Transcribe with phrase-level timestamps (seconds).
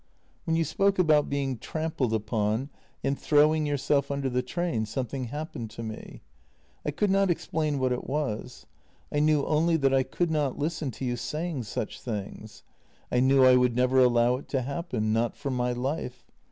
[0.45, 2.71] "When you spoke about being trampled upon
[3.03, 6.23] and throwing yourself under the train, something happened to me.
[6.83, 8.65] I could not explain what it was.
[9.11, 12.63] I knew only that I could not listen to you saying such things.
[13.11, 16.25] I knew I would never allow it to happen— not for my life.